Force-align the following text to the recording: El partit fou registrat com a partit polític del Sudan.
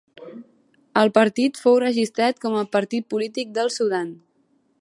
El 1.01 1.11
partit 1.17 1.61
fou 1.65 1.77
registrat 1.85 2.43
com 2.47 2.59
a 2.63 2.67
partit 2.77 3.09
polític 3.15 3.55
del 3.59 3.75
Sudan. 3.81 4.15